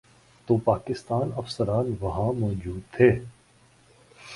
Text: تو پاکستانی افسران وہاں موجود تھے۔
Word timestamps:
تو 0.47 0.57
پاکستانی 0.57 1.31
افسران 1.35 1.95
وہاں 1.99 2.31
موجود 2.39 2.81
تھے۔ 2.91 3.09